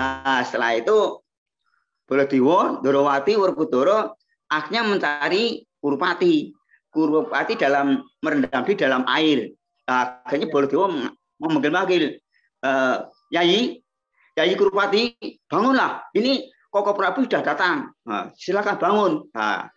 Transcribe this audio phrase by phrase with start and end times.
[0.00, 1.20] Nah, setelah itu
[2.08, 4.16] Baladewa, Dorawati, Werkudara
[4.48, 6.56] akhirnya mencari Kurupati.
[6.88, 9.52] Kurupati dalam merendam di dalam air.
[9.84, 12.16] Nah, akhirnya Baladewa memanggil-manggil,
[12.64, 13.76] uh, Yai,
[14.40, 15.12] Yai Kurupati,
[15.44, 16.08] bangunlah.
[16.16, 17.92] Ini Koko Prabu sudah datang.
[18.08, 19.12] Nah, silakan bangun.
[19.36, 19.68] Nah,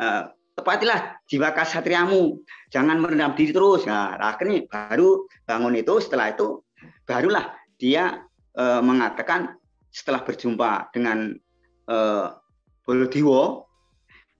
[0.00, 0.22] uh,
[0.56, 2.40] tepatilah jiwa kasatriamu.
[2.72, 3.84] Jangan merendam diri terus.
[3.84, 5.94] Nah, akhirnya baru bangun itu.
[5.98, 6.62] Setelah itu
[7.06, 8.22] barulah dia
[8.54, 9.57] uh, mengatakan
[9.90, 11.34] setelah berjumpa dengan
[11.88, 12.36] uh,
[12.84, 13.68] Bolodewo,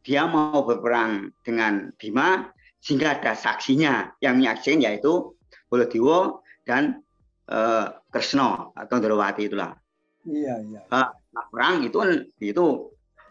[0.05, 2.49] dia mau berperang dengan Bima
[2.81, 5.37] sehingga ada saksinya yang menyaksikan yaitu
[5.69, 7.05] Bolodewo dan
[7.53, 9.77] uh, Kresno atau Drawati itulah.
[10.25, 10.81] Iya, iya.
[10.89, 11.13] Nah,
[11.53, 11.99] perang itu
[12.41, 12.67] itu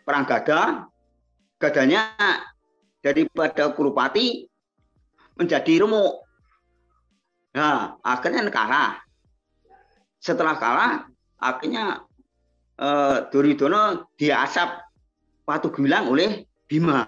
[0.06, 0.86] perang gada,
[1.62, 2.14] gadanya
[3.02, 4.46] daripada Kurupati
[5.38, 6.26] menjadi remuk.
[7.54, 9.02] Nah, akhirnya kalah.
[10.18, 10.94] Setelah kalah,
[11.38, 12.07] akhirnya
[12.82, 14.86] uh, Duryudono diasap
[15.48, 17.08] Watu Gilang oleh Bima.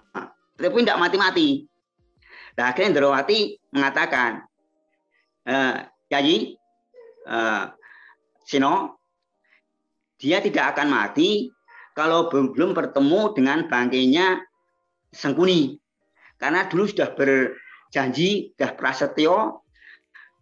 [0.59, 1.67] Tapi tidak mati-mati.
[2.59, 4.43] Nah, akhirnya Indrawati mengatakan,
[5.47, 5.75] uh,
[6.11, 6.59] Yayi,
[7.27, 7.71] uh,
[8.43, 8.99] Sino,
[10.19, 11.47] dia tidak akan mati
[11.95, 14.43] kalau belum bertemu dengan bangkainya
[15.15, 15.79] Sengkuni.
[16.39, 19.63] Karena dulu sudah berjanji, sudah prasetyo,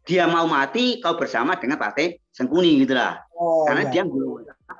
[0.07, 3.19] dia mau mati kau bersama dengan Pate Sengkuni gitulah.
[3.35, 3.99] Oh, Karena ya.
[3.99, 4.03] dia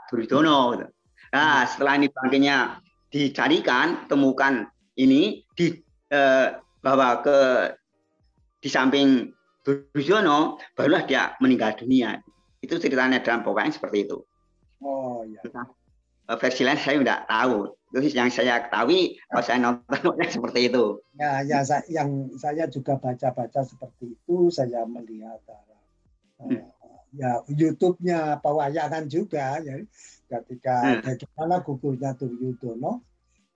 [0.08, 0.60] Duridono.
[0.80, 0.88] Gitu.
[1.36, 2.80] Nah, setelah ini bangkainya
[3.12, 5.76] dicarikan, temukan ini di
[6.08, 6.48] eh,
[6.80, 7.38] bawa ke
[8.64, 9.36] di samping
[9.68, 12.16] Duridono, barulah dia meninggal dunia.
[12.64, 14.24] Itu ceritanya dalam pokoknya seperti itu.
[14.80, 15.44] Oh iya.
[15.52, 15.68] Nah,
[16.40, 17.76] versi lain saya tidak tahu.
[17.88, 21.00] Itu yang saya ketahui kalau saya nonton seperti itu.
[21.16, 26.68] Ya, ya saya, yang saya juga baca-baca seperti itu, saya melihat uh, hmm.
[27.16, 29.80] ya YouTube-nya pewayangan juga ya.
[30.28, 31.02] Ketika hmm.
[31.08, 33.08] bagaimana gugurnya Duryudono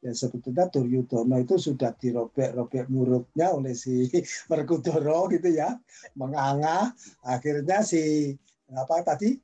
[0.02, 4.10] ya sebetulnya Duryudono itu sudah dirobek-robek murutnya oleh si
[4.50, 5.78] Merkudoro gitu ya
[6.18, 8.34] menganga akhirnya si
[8.72, 9.36] apa tadi?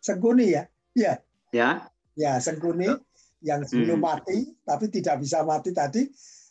[0.00, 0.64] Sengkuni ya?
[0.96, 1.20] Ya
[1.52, 1.92] ya.
[2.16, 2.88] Ya Sengkuni
[3.40, 4.06] yang sebelum hmm.
[4.06, 6.04] mati tapi tidak bisa mati tadi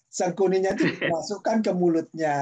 [0.10, 2.38] Sengkuninya itu dimasukkan ke mulutnya.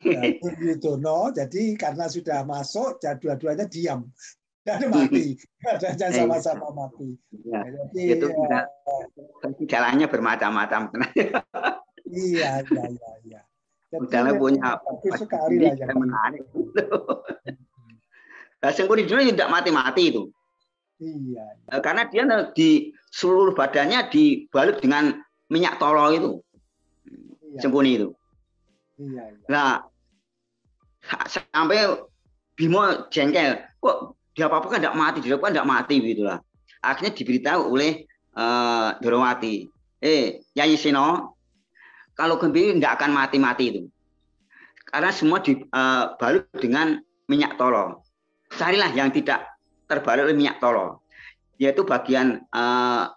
[0.00, 4.08] Ya, Duryudono jadi karena sudah masuk dua-duanya diam.
[4.64, 5.36] Dan mati.
[6.00, 7.12] Dan sama-sama mati.
[7.44, 8.60] Ya, jadi itu ya,
[9.68, 10.88] jalannya bermacam-macam.
[12.08, 13.40] Iya iya iya iya.
[13.92, 14.80] Udahlah punya
[15.20, 16.46] sekali lah yang menarik.
[18.72, 20.22] Sengkuni dulu tidak mati-mati itu.
[21.02, 21.76] Iya, iya.
[21.82, 22.24] Karena dia
[22.56, 25.20] di seluruh badannya dibalut dengan
[25.52, 26.30] minyak tolo itu.
[27.52, 27.60] Iya.
[27.60, 28.08] Sengkuni itu.
[28.96, 29.46] Iya, iya.
[29.52, 29.84] Nah,
[31.28, 32.08] sampai
[32.56, 36.38] Bimo jengkel, kok dia apa apa kan tidak mati, dia apa tidak mati gitu lah.
[36.84, 38.04] Akhirnya diberitahu oleh
[38.36, 39.68] uh, Dorowati,
[40.00, 41.36] eh Yayi Sino,
[42.16, 43.82] kalau Gembi tidak akan mati-mati itu.
[44.88, 48.04] Karena semua dibalut uh, dengan minyak tolo.
[48.52, 49.48] Carilah yang tidak
[49.88, 51.01] terbalut oleh minyak tolo,
[51.62, 53.14] yaitu bagian uh,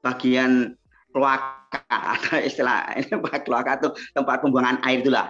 [0.00, 0.72] bagian
[1.12, 1.84] kloaka
[2.16, 3.12] atau istilah ini
[3.44, 5.28] kloaka itu tempat pembuangan air itulah.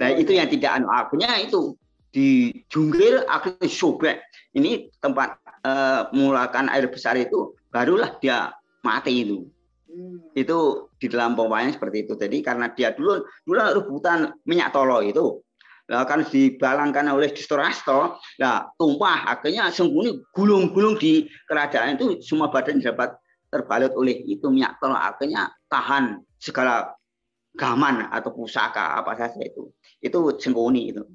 [0.00, 1.76] Nah itu yang tidak anu akunya itu
[2.16, 4.16] dijunggir akhirnya sobek.
[4.56, 5.36] Ini tempat
[5.68, 9.44] uh, mulakan air besar itu barulah dia mati itu.
[9.92, 10.24] Hmm.
[10.32, 12.16] Itu di dalam pompanya seperti itu.
[12.16, 15.44] Jadi karena dia dulu dulu rebutan minyak tolo itu.
[15.86, 22.82] Lah kan dibalangkan oleh Distorasto, nah tumpah akhirnya sembunyi gulung-gulung di kerajaan itu semua badan
[22.82, 23.14] dapat
[23.46, 26.90] terbalut oleh itu minyak tolo akhirnya tahan segala
[27.54, 29.70] gaman atau pusaka apa saja itu.
[30.02, 31.06] Itu sengkuni itu.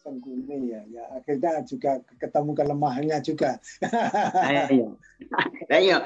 [0.00, 3.60] Sengkuni ya, ya akhirnya juga ketemu kelemahannya juga.
[3.84, 4.88] Nah, iya.
[5.64, 5.96] Nah, iya.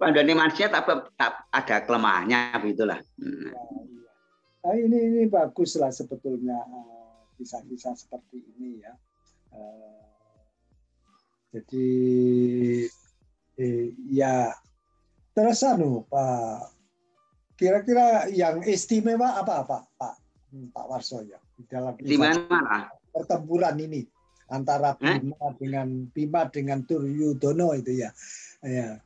[0.00, 0.96] Pandani manusia tapi
[1.52, 3.00] ada kelemahannya begitulah.
[3.16, 3.48] Hmm.
[3.48, 3.88] Ya, iya.
[4.58, 6.97] Nah, ini ini bagus lah sebetulnya eh,
[7.38, 8.92] kisah-kisah seperti ini ya.
[9.54, 10.02] Eh,
[11.54, 11.88] jadi
[13.56, 14.52] eh, ya
[15.32, 16.74] terus anu Pak
[17.56, 20.14] kira-kira yang istimewa apa Pak Pak
[20.74, 21.38] Pak Warso ya?
[21.58, 22.86] di dalam mana?
[23.10, 24.06] pertempuran ini
[24.48, 25.52] antara Bima eh?
[25.58, 28.10] dengan Bima dengan Duryudono itu ya.
[28.62, 29.02] Ya.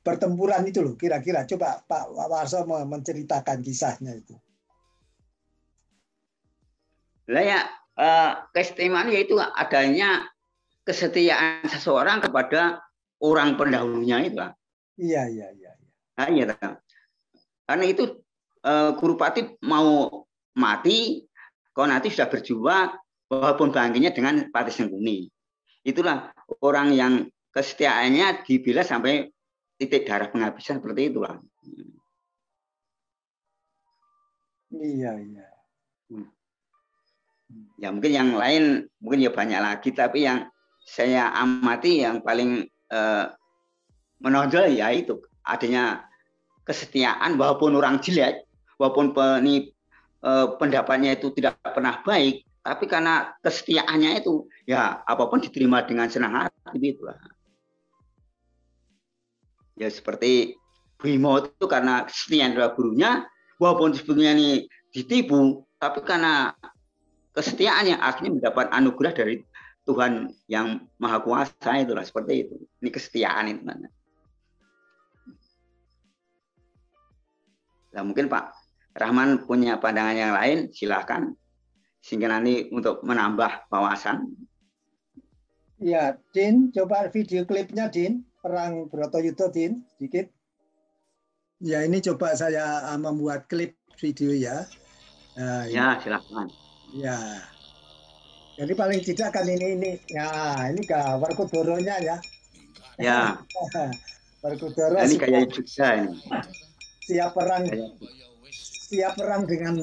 [0.00, 4.38] Pertempuran itu loh kira-kira coba Pak Warso menceritakan kisahnya itu.
[7.30, 7.60] Lah ya
[7.96, 10.26] eh, keistimewaan yaitu adanya
[10.82, 12.82] kesetiaan seseorang kepada
[13.22, 14.36] orang pendahulunya itu.
[14.98, 15.72] Iya iya iya.
[16.18, 16.44] Nah, iya.
[17.64, 18.18] Karena itu
[18.66, 20.26] eh, Kurupati mau
[20.58, 21.22] mati,
[21.70, 22.90] kau nanti sudah berjuang
[23.30, 25.30] walaupun bangkinya dengan Pati Sengkuni.
[25.80, 26.28] itulah
[26.60, 27.24] orang yang
[27.56, 29.32] kesetiaannya dibela sampai
[29.80, 31.40] titik darah penghabisan seperti itulah.
[34.76, 35.48] Iya, iya.
[36.12, 36.28] Hmm.
[37.80, 40.46] Ya mungkin yang lain mungkin ya banyak lagi, tapi yang
[40.84, 43.26] saya amati yang paling eh,
[44.20, 46.04] menonjol ya itu adanya
[46.68, 48.44] kesetiaan walaupun orang jelek,
[48.76, 49.72] walaupun peni,
[50.22, 56.12] eh, pendapatnya itu tidak pernah baik, tapi karena kesetiaannya itu ya apa pun diterima dengan
[56.12, 57.16] senang hati gitu lah.
[59.80, 60.60] Ya seperti
[61.00, 63.24] Bimo itu karena kesetiaan adalah gurunya,
[63.56, 66.52] walaupun sebetulnya ini ditipu, tapi karena
[67.40, 69.40] kesetiaannya akhirnya mendapat anugerah dari
[69.88, 72.56] Tuhan yang Maha Kuasa itulah seperti itu.
[72.84, 73.64] Ini kesetiaan itu.
[77.90, 78.54] Nah, mungkin Pak
[78.94, 81.32] Rahman punya pandangan yang lain, silahkan.
[82.04, 84.30] Sehingga nanti untuk menambah wawasan.
[85.80, 88.22] Ya, Din, coba video klipnya, Din.
[88.40, 90.28] Perang Broto Yudo, Din, sedikit.
[91.60, 94.64] Ya, ini coba saya ah, membuat klip video ya.
[95.36, 96.48] Nah, ya, silakan.
[96.94, 97.18] Ya.
[98.60, 100.28] Jadi paling tidak kan ini ini ya
[100.68, 102.16] ini ke Warkudoronya ya.
[103.00, 103.40] Ya.
[104.44, 104.96] Warkudoro.
[105.00, 106.16] ini kayak juga ini.
[107.08, 107.64] Siap perang.
[108.90, 109.74] Siap perang dengan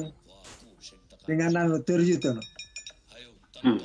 [1.26, 2.42] dengan Duryudana.
[3.58, 3.78] Hmm.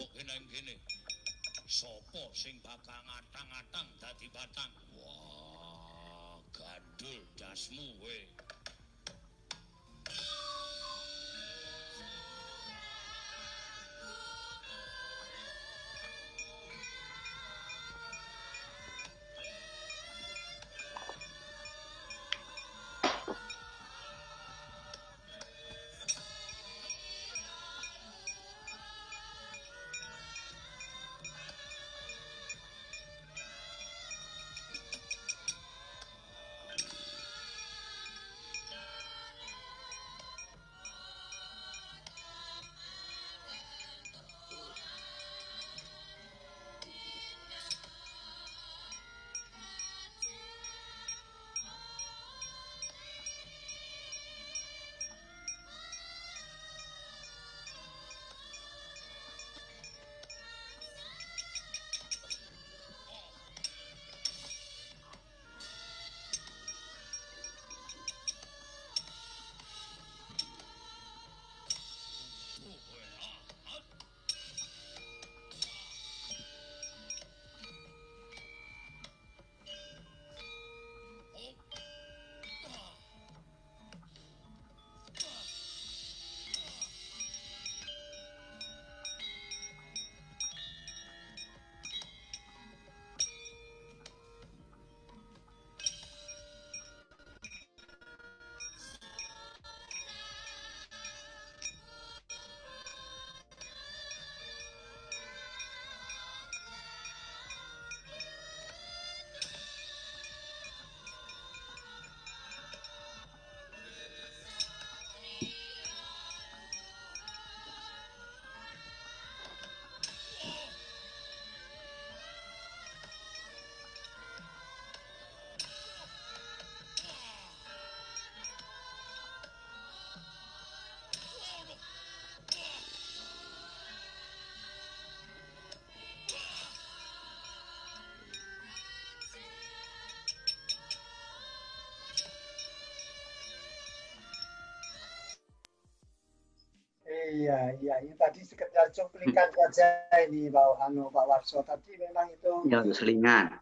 [147.54, 151.62] Iya, iya, ini tadi sekedar cuplikan saja ini Pak Anu Pak Warso.
[151.62, 153.62] Tadi memang itu Ya, selingan.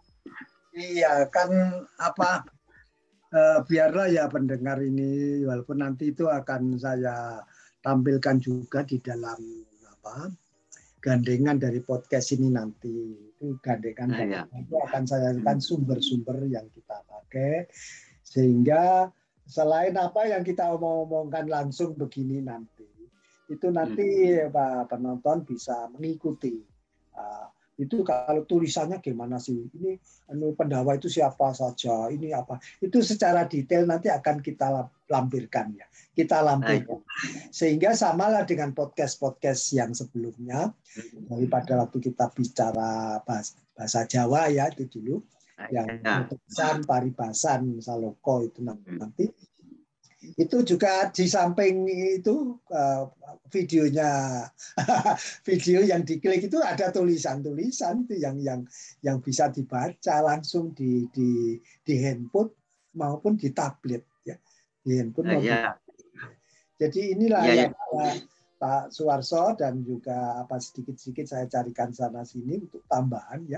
[0.71, 1.51] Iya, kan
[2.00, 2.48] apa
[3.36, 7.43] eh, biarlah ya pendengar ini walaupun nanti itu akan saya
[7.83, 9.43] tampilkan juga di dalam
[9.91, 10.31] apa
[11.03, 12.95] gandengan dari podcast ini nanti
[13.36, 14.43] itu gandengan nah, ya.
[14.55, 17.65] itu akan saya akan sumber-sumber yang kita pakai
[18.21, 19.10] sehingga
[19.50, 22.90] selain apa yang kita omong-omongkan langsung begini nanti
[23.51, 24.50] itu nanti hmm.
[24.50, 26.55] Pak penonton bisa mengikuti.
[27.12, 29.58] Uh, itu kalau tulisannya gimana sih?
[29.58, 29.98] Ini
[30.29, 32.13] anu pendawa itu siapa saja?
[32.13, 32.62] Ini apa?
[32.77, 35.89] Itu secara detail nanti akan kita lampirkan ya.
[36.13, 37.01] Kita lampirkan.
[37.50, 40.70] Sehingga samalah dengan podcast-podcast yang sebelumnya
[41.25, 45.17] daripada waktu kita bicara bahasa, bahasa Jawa ya itu dulu
[45.74, 49.29] yang tulisan paribasan saloko itu nanti
[50.41, 51.86] itu juga di samping
[52.17, 53.05] itu uh,
[53.53, 54.43] videonya
[55.48, 58.65] video yang diklik itu ada tulisan-tulisan itu yang yang
[59.05, 62.50] yang bisa dibaca langsung di di di handphone
[62.98, 64.36] maupun di tablet ya
[64.81, 65.71] di handphone uh, maupun ya.
[66.81, 68.12] jadi inilah ya, yang ya.
[68.62, 73.58] Pak Suwarso dan juga apa sedikit-sedikit saya carikan sana sini untuk tambahan ya.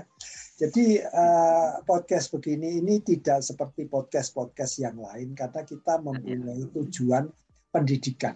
[0.56, 7.28] Jadi uh, podcast begini ini tidak seperti podcast-podcast yang lain karena kita mempunyai tujuan
[7.68, 8.32] pendidikan,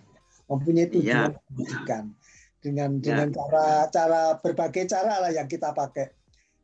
[0.53, 1.41] mempunyai tujuan ya.
[1.49, 2.05] pendidikan
[2.61, 3.01] dengan ya.
[3.01, 6.13] dengan cara cara berbagai cara lah yang kita pakai.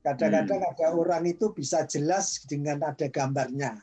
[0.05, 0.71] Kadang-kadang hmm.
[0.77, 3.81] ada orang itu bisa jelas dengan ada gambarnya.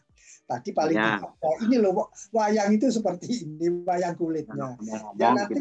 [0.52, 1.16] Tadi paling ya.
[1.24, 4.76] tidak ini loh wayang itu seperti ini wayang kulitnya.
[4.84, 5.56] Ya, ya nanti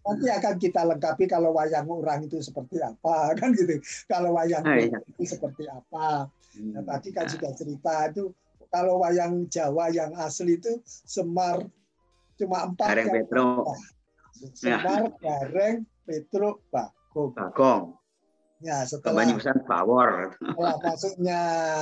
[0.00, 3.76] nanti akan kita lengkapi kalau wayang orang itu seperti apa kan gitu.
[4.08, 4.96] Kalau wayang ya.
[5.04, 6.32] itu seperti apa.
[6.56, 8.32] Nah, tadi kan sudah cerita itu
[8.72, 11.60] kalau wayang Jawa yang asli itu Semar
[12.40, 12.88] cuma empat.
[12.88, 13.48] Gareng Petro.
[14.56, 15.20] Semar, ya.
[15.20, 17.36] Gareng, Petro, Bagong.
[17.36, 18.01] Bagong.
[18.62, 20.10] Ya, setelah Kebanyakan Bawor.
[20.38, 21.40] Setelah masuknya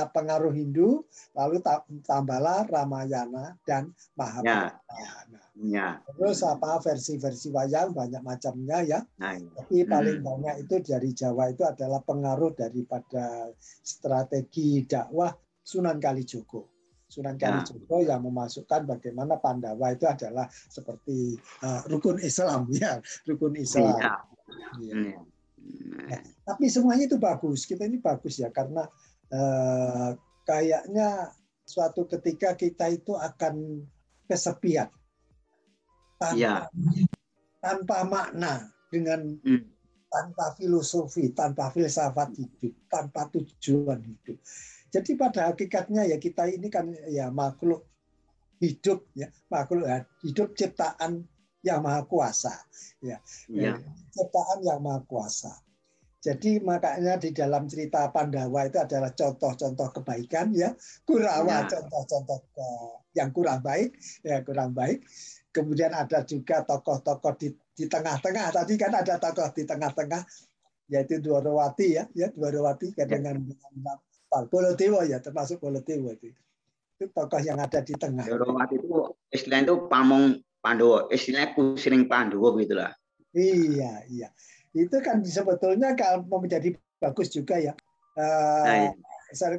[0.09, 1.05] pengaruh Hindu,
[1.37, 1.61] lalu
[2.01, 4.81] tambahlah Ramayana dan Mahabharata.
[4.81, 5.13] Ya.
[5.29, 5.87] Nah, ya.
[6.09, 8.99] Terus apa versi-versi wayang banyak macamnya ya.
[9.21, 9.45] Nah, ya.
[9.61, 10.25] Tapi paling hmm.
[10.25, 13.53] banyak itu dari Jawa itu adalah pengaruh daripada
[13.85, 15.29] strategi dakwah
[15.61, 16.65] Sunan Kalijogo.
[17.05, 17.61] Sunan ya.
[17.61, 18.17] Kalijogo ya.
[18.17, 22.97] yang memasukkan bagaimana Pandawa itu adalah seperti uh, rukun Islam ya,
[23.29, 24.01] rukun Islam.
[24.01, 24.17] Ya.
[24.81, 24.95] Ya.
[25.13, 25.21] Ya.
[25.91, 27.63] Nah, tapi semuanya itu bagus.
[27.67, 28.87] Kita ini bagus ya karena
[29.31, 30.09] eh,
[30.43, 31.31] kayaknya
[31.63, 33.85] suatu ketika kita itu akan
[34.27, 34.91] kesepian
[36.19, 36.67] tanpa, ya.
[37.63, 39.63] tanpa makna dengan hmm.
[40.11, 44.37] tanpa filosofi, tanpa filsafat hidup, tanpa tujuan hidup.
[44.91, 47.87] Jadi pada hakikatnya ya kita ini kan ya makhluk
[48.59, 51.25] hidup ya makhluk ya, hidup ciptaan
[51.61, 52.53] yang maha kuasa
[53.01, 53.77] ya, ya.
[54.13, 55.53] ciptaan yang maha kuasa
[56.21, 60.69] jadi makanya di dalam cerita Pandawa itu adalah contoh-contoh kebaikan ya,
[61.01, 61.69] Kurawa ya.
[61.73, 62.45] contoh-contoh
[63.17, 65.01] yang kurang baik, ya kurang baik.
[65.49, 68.53] Kemudian ada juga tokoh-tokoh di di tengah-tengah.
[68.53, 70.21] Tadi kan ada tokoh di tengah-tengah
[70.93, 73.09] yaitu Dwarawati ya, ya Dwarawati ya.
[73.09, 73.97] dengan dengan
[74.29, 76.29] Bolotewo ya, termasuk Bolotewo itu.
[77.01, 78.29] Itu tokoh yang ada di tengah.
[78.29, 82.93] Dwarawati itu istilahnya itu pamong Pandowo, istilahnya kusiring Pandowo gitulah.
[83.33, 84.29] Iya, iya
[84.71, 87.73] itu kan sebetulnya kalau menjadi bagus juga ya.
[88.15, 88.91] Uh,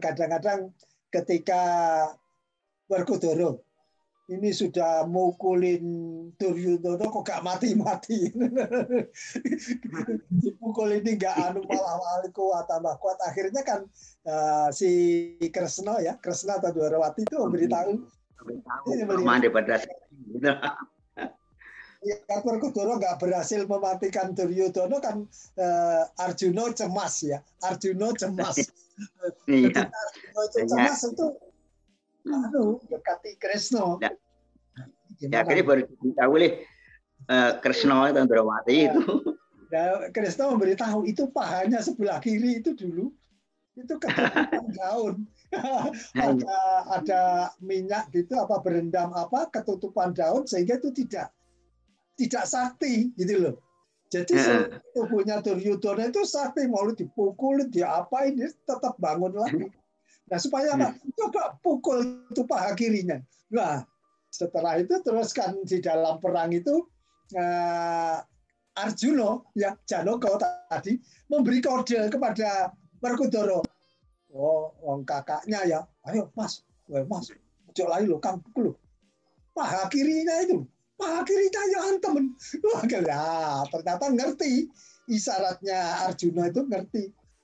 [0.00, 0.72] kadang-kadang
[1.08, 1.60] ketika
[2.88, 3.56] Werkudara
[4.32, 5.84] ini sudah mukulin
[6.40, 8.32] Duryudono kok gak mati-mati.
[10.40, 13.20] Dipukul ini gak anu malah aliku tambah kuat.
[13.28, 13.84] Akhirnya kan
[14.24, 17.92] uh, si Kresna ya, Kresna atau Dwarawati itu memberitahu.
[18.40, 18.86] Memberitahu.
[22.02, 25.24] ya Werkudara nggak berhasil mematikan Duryudono kan
[25.58, 27.38] uh, Arjuna cemas ya.
[27.62, 28.58] Arjuna cemas.
[29.48, 29.88] Iya.
[29.88, 31.26] Arjuna cemas itu
[32.28, 33.98] anu dekati Kresno.
[34.02, 34.10] Ya.
[35.22, 36.66] Ya, akhirnya baru ditahu oleh
[37.30, 39.02] uh, Kresno dan Drawati itu.
[39.70, 43.14] Ya, Kresno memberitahu itu pahanya sebelah kiri itu dulu
[43.72, 45.14] itu ketutupan daun.
[46.16, 47.22] ada ada
[47.60, 51.32] minyak gitu apa berendam apa ketutupan daun sehingga itu tidak
[52.18, 53.56] tidak sakti gitu loh.
[54.12, 54.36] Jadi
[54.92, 59.72] tubuhnya Duryudana itu sakti mau dipukul, diapain dia tetap bangun lagi.
[60.28, 60.92] Nah supaya apa?
[61.16, 63.16] Coba pukul itu paha kirinya.
[63.48, 63.88] Nah
[64.28, 66.84] setelah itu teruskan di dalam perang itu
[67.36, 68.20] uh,
[68.72, 70.96] Arjuna ya Janoko tadi
[71.28, 73.60] memberi kode kepada Werkudara.
[74.32, 77.28] Oh, wong kakaknya ya, ayo Mas, Mas,
[77.68, 78.72] ojo lagi lo, kamu pukul lo.
[79.52, 80.64] Paha kirinya itu
[81.02, 82.34] akhirnya ya temen.
[82.62, 83.24] Wah, ya,
[83.68, 84.70] ternyata ngerti
[85.10, 87.02] isyaratnya Arjuna itu ngerti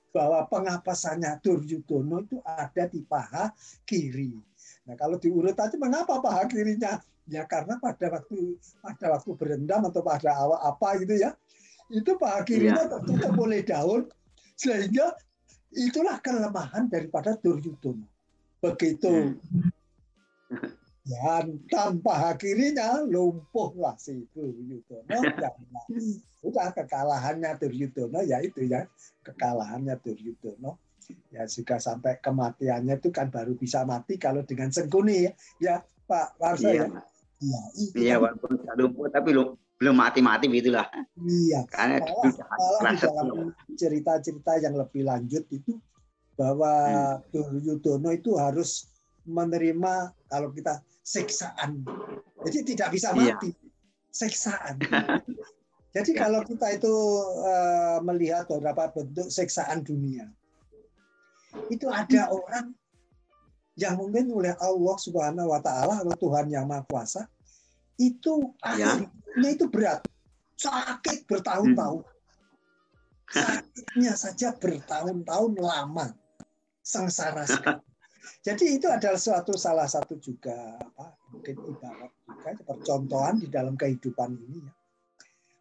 [0.09, 3.53] bahwa pengapasannya Duryudono itu ada di paha
[3.85, 4.33] kiri.
[4.89, 6.97] Nah kalau diurut aja mengapa paha kirinya?
[7.29, 11.37] Ya karena pada waktu pada waktu berendam atau pada awal apa gitu ya,
[11.93, 12.91] itu paha kirinya ya.
[12.97, 14.09] tertutup oleh daun
[14.57, 15.13] sehingga
[15.77, 18.09] itulah kelemahan daripada Duryudono.
[18.59, 20.78] Begitu hmm.
[21.09, 25.09] Dan tanpa kirinya lumpuhlah si Duryudono.
[26.39, 28.85] sudah kekalahannya Duryudono ya itu ya
[29.25, 30.77] kekalahannya Duryudono.
[31.33, 35.75] Ya juga sampai kematiannya itu kan baru bisa mati kalau dengan sengkuni ya, ya
[36.05, 37.01] Pak Warsa iya, ya.
[37.41, 37.61] Iya,
[37.97, 38.21] iya kan.
[38.29, 39.47] walaupun lumpuh tapi belum
[39.79, 40.85] belum mati-mati begitulah.
[41.17, 41.65] Iya.
[41.71, 43.27] Karena malah, di dalam
[43.73, 45.81] cerita-cerita yang lebih lanjut itu
[46.37, 46.71] bahwa
[47.17, 47.33] hmm.
[47.33, 48.85] Duryudono itu harus
[49.25, 51.83] menerima kalau kita siksaan
[52.45, 53.35] Jadi tidak bisa iya.
[53.35, 53.51] mati.
[54.09, 54.25] Iya.
[54.25, 54.81] Seksaan.
[55.93, 56.89] Jadi kalau kita itu
[57.45, 60.25] uh, melihat beberapa bentuk seksaan dunia,
[61.69, 62.73] itu ada orang
[63.77, 67.29] yang mungkin oleh Allah Subhanahu Wa Taala atau Tuhan yang Maha Kuasa
[68.01, 68.97] itu ya.
[68.97, 70.01] akhirnya itu berat,
[70.57, 73.29] sakit bertahun-tahun, hmm.
[73.29, 76.17] sakitnya saja bertahun-tahun lama,
[76.81, 77.81] sengsara sekali.
[78.43, 84.35] Jadi itu adalah suatu salah satu juga apa mungkin ibarat juga percontohan di dalam kehidupan
[84.35, 84.73] ini ya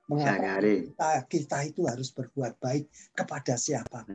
[0.09, 4.09] Mengapa kita, kita itu harus berbuat baik kepada siapa?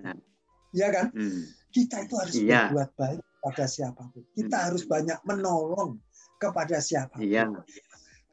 [0.74, 1.14] Ya kan?
[1.14, 1.46] Hmm.
[1.70, 2.74] Kita itu harus iya.
[2.74, 4.26] berbuat baik kepada siapa pun.
[4.34, 4.66] Kita hmm.
[4.66, 6.02] harus banyak menolong
[6.42, 7.22] kepada siapa.
[7.22, 7.46] Iya.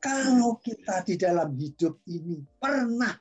[0.00, 3.12] Kalau kita di dalam hidup ini pernah,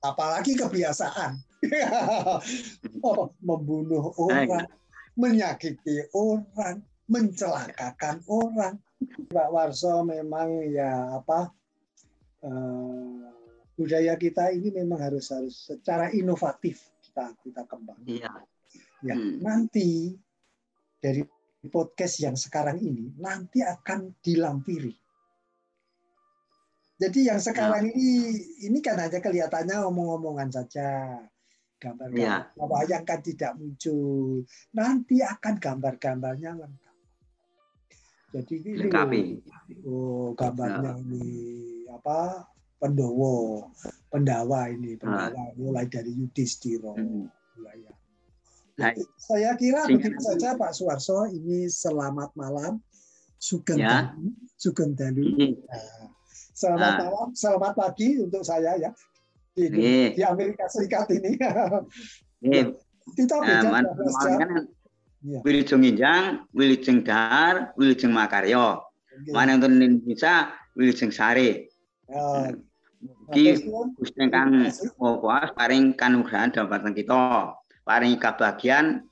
[0.00, 1.36] apalagi kebiasaan,
[3.04, 4.64] oh, membunuh orang,
[5.18, 6.78] menyakiti orang,
[7.10, 8.78] mencelakakan orang.
[9.30, 11.50] Pak Warso memang ya apa
[12.42, 13.30] uh,
[13.78, 17.98] budaya kita ini memang harus harus secara inovatif kita kita kembang.
[18.06, 18.30] Iya.
[18.98, 19.38] Ya, hmm.
[19.42, 20.18] nanti
[20.98, 21.22] dari
[21.70, 24.90] podcast yang sekarang ini nanti akan dilampiri.
[26.98, 27.94] Jadi yang sekarang ya.
[27.94, 28.10] ini
[28.66, 31.22] ini kan hanya kelihatannya omong-omongan saja,
[31.78, 32.66] gambar-gambar ya.
[32.66, 34.42] wayang kan tidak muncul.
[34.74, 36.96] Nanti akan gambar-gambarnya lengkap.
[38.28, 39.40] Jadi ini
[39.88, 41.00] oh gambarnya ya.
[41.00, 41.26] ini
[41.88, 42.44] apa
[42.78, 43.66] Pendowo,
[44.06, 45.50] Pendawa ini, Pendawa ah.
[45.58, 46.94] mulai dari Yudhistira.
[46.94, 47.26] Hmm.
[47.58, 47.90] Ya.
[48.78, 51.26] Nah, saya kira begitu saja Pak Suwarso.
[51.26, 52.78] Ini selamat malam,
[53.34, 54.14] Sugeng ya.
[54.54, 55.58] Sugeng Dalu.
[55.66, 56.06] Nah,
[56.54, 56.98] selamat nah.
[57.10, 58.94] malam, selamat pagi untuk saya ya
[59.66, 60.08] di, hmm.
[60.14, 61.34] di Amerika Serikat ini.
[62.38, 62.70] Hmm.
[63.18, 64.50] Kita beda uh, kan
[65.18, 65.42] Ya.
[65.42, 68.86] Wilujeng Injang, Wilujeng Dahar, Wilujeng Makaryo.
[69.34, 71.66] Mana untuk Indonesia, Wilujeng Sari.
[72.06, 72.54] Ya.
[73.34, 74.66] Iki Gusti kang
[74.98, 77.54] Maha paring kanugrahan dhateng kita.
[77.82, 79.06] Paring kebahagiaan,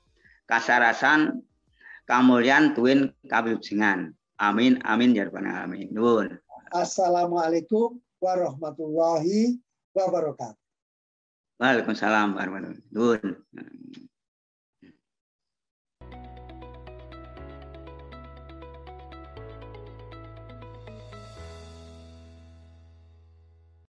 [0.47, 1.43] kasarasan,
[2.07, 4.15] kamulyan tuwin kawilujengan.
[4.39, 5.91] Amin amin ya rabbal alamin.
[5.91, 6.39] Nuwun.
[6.71, 9.59] Assalamualaikum warahmatullahi
[10.05, 10.61] wabarakatuh.
[11.57, 14.16] Waalaikumsalam warahmatullahi wabarakatuh.